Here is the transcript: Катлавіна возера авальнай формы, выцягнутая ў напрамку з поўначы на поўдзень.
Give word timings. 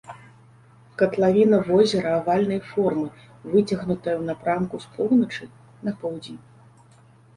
Катлавіна 1.01 1.57
возера 1.67 2.09
авальнай 2.21 2.61
формы, 2.71 3.07
выцягнутая 3.51 4.15
ў 4.17 4.23
напрамку 4.33 4.75
з 4.87 4.95
поўначы 4.97 5.43
на 5.91 5.99
поўдзень. 6.03 6.41